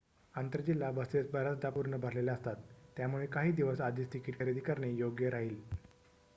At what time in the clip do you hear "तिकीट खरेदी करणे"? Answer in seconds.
4.13-4.91